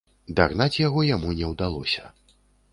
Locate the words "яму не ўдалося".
1.09-2.03